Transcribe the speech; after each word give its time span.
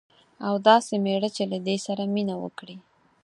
او 0.47 0.53
داسي 0.67 0.95
میړه 1.05 1.29
چې 1.35 1.43
له 1.51 1.57
دې 1.67 1.77
سره 1.85 2.03
مینه 2.13 2.35
وکړي 2.43 2.77